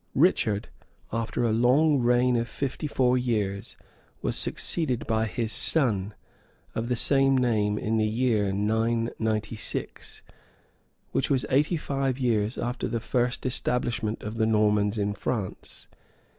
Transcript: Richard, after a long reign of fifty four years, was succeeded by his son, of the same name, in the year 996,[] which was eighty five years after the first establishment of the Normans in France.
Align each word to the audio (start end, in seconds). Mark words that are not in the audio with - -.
Richard, 0.15 0.67
after 1.13 1.43
a 1.43 1.51
long 1.51 1.99
reign 1.99 2.35
of 2.35 2.47
fifty 2.47 2.87
four 2.87 3.19
years, 3.19 3.77
was 4.23 4.35
succeeded 4.35 5.05
by 5.05 5.27
his 5.27 5.53
son, 5.53 6.15
of 6.73 6.87
the 6.87 6.95
same 6.95 7.37
name, 7.37 7.77
in 7.77 7.97
the 7.97 8.07
year 8.07 8.51
996,[] 8.51 10.23
which 11.11 11.29
was 11.29 11.45
eighty 11.51 11.77
five 11.77 12.17
years 12.17 12.57
after 12.57 12.87
the 12.87 12.99
first 12.99 13.45
establishment 13.45 14.23
of 14.23 14.37
the 14.37 14.47
Normans 14.47 14.97
in 14.97 15.13
France. 15.13 15.87